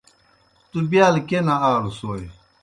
تُوْ 0.69 0.79
بِیال 0.89 1.15
کیْہ 1.27 1.39
نہ 1.47 1.55
آلوْسوئے؟ 1.69 2.25